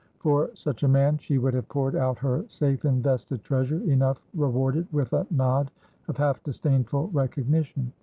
[0.17, 4.87] For such a man she would have poured out her safe invested treasure, enough rewarded
[4.91, 5.69] with a nod
[6.07, 7.93] of half disdainful recognition.